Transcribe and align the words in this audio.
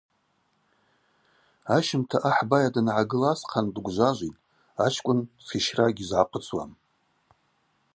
Ащымта 1.75 2.17
ахӏ 2.29 2.41
байа 2.49 2.69
дангӏагыл 2.73 3.23
асхъан 3.31 3.65
дгвжважвитӏ, 3.75 4.41
ачкӏвын 4.85 5.19
дшищра 5.39 5.85
гьйызгӏахъвыцуам. 5.95 6.71